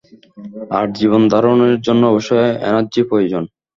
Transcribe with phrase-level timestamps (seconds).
[0.77, 3.43] আর জীবন ধারণের জন্য অবশ্যই এনার্জি প্রয়োজন।